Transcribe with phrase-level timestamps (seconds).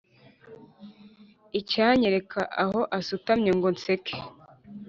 [1.59, 4.15] Icyanyereka aho asutamye ngo nseke